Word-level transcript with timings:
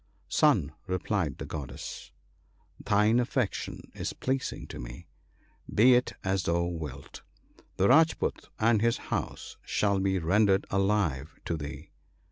* 0.21 0.27
Son/ 0.41 0.71
replied 0.87 1.37
the 1.37 1.45
Goddess,' 1.45 2.11
thine 2.89 3.19
affection 3.19 3.91
is 3.93 4.13
pleasing 4.13 4.65
to 4.65 4.79
me: 4.79 5.05
be 5.71 5.93
it 5.93 6.13
as 6.23 6.41
thou 6.41 6.63
wilt! 6.63 7.21
The 7.77 7.87
Rajpoot 7.87 8.47
and 8.57 8.81
his 8.81 8.97
house 9.13 9.57
shall 9.63 9.99
be 9.99 10.17
rendered 10.17 10.65
alive 10.71 11.35
to 11.45 11.55
thee.' 11.55 11.91